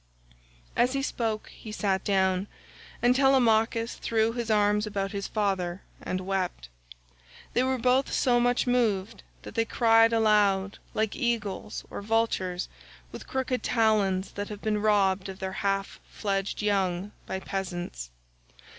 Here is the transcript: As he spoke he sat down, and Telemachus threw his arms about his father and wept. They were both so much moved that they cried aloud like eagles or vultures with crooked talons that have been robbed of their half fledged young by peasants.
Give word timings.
As 0.75 0.93
he 0.93 1.03
spoke 1.03 1.49
he 1.49 1.71
sat 1.71 2.03
down, 2.03 2.47
and 3.03 3.15
Telemachus 3.15 3.93
threw 3.97 4.33
his 4.33 4.49
arms 4.49 4.87
about 4.87 5.11
his 5.11 5.27
father 5.27 5.83
and 6.01 6.21
wept. 6.21 6.69
They 7.53 7.61
were 7.61 7.77
both 7.77 8.11
so 8.11 8.39
much 8.39 8.65
moved 8.65 9.21
that 9.43 9.53
they 9.53 9.63
cried 9.63 10.11
aloud 10.11 10.79
like 10.95 11.15
eagles 11.15 11.83
or 11.91 12.01
vultures 12.01 12.67
with 13.11 13.27
crooked 13.27 13.61
talons 13.61 14.31
that 14.31 14.49
have 14.49 14.63
been 14.63 14.81
robbed 14.81 15.29
of 15.29 15.37
their 15.37 15.53
half 15.61 15.99
fledged 16.09 16.63
young 16.63 17.11
by 17.27 17.39
peasants. 17.39 18.09